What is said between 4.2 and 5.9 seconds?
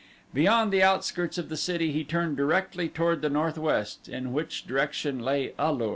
which direction lay A lur.